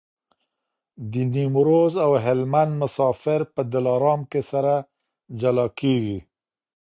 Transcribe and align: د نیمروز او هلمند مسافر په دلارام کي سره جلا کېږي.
د 1.11 1.13
نیمروز 1.33 1.93
او 2.05 2.11
هلمند 2.25 2.71
مسافر 2.83 3.39
په 3.53 3.61
دلارام 3.73 4.21
کي 4.31 4.41
سره 4.51 4.73
جلا 5.39 5.67
کېږي. 5.79 6.19